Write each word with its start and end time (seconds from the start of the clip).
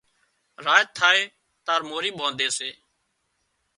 راچ 0.65 0.87
ٿائي 0.97 1.21
تار 1.65 1.81
مورِي 1.89 2.11
ٻانڌي 2.17 2.47
سي 2.57 2.69